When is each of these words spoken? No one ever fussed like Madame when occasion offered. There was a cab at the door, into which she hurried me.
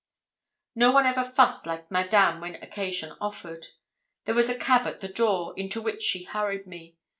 No 0.73 0.89
one 0.89 1.05
ever 1.05 1.23
fussed 1.23 1.67
like 1.67 1.91
Madame 1.91 2.41
when 2.41 2.55
occasion 2.55 3.13
offered. 3.21 3.67
There 4.25 4.33
was 4.33 4.49
a 4.49 4.57
cab 4.57 4.87
at 4.87 4.99
the 4.99 5.07
door, 5.07 5.53
into 5.55 5.79
which 5.79 6.01
she 6.01 6.23
hurried 6.23 6.65
me. 6.65 6.97